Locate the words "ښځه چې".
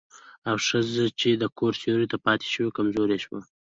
0.67-1.29